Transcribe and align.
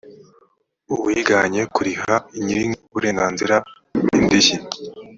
uwiganye 0.93 1.61
kuriha 1.75 2.15
nyir 2.43 2.61
uburenganzira 2.87 3.55
indishyi 4.17 4.57